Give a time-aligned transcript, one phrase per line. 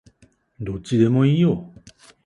[0.59, 1.71] どっちでもいいよ